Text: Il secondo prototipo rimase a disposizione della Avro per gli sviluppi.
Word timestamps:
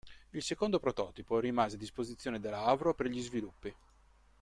Il 0.33 0.41
secondo 0.41 0.79
prototipo 0.79 1.37
rimase 1.39 1.75
a 1.75 1.77
disposizione 1.77 2.39
della 2.39 2.63
Avro 2.63 2.95
per 2.95 3.05
gli 3.05 3.21
sviluppi. 3.21 3.71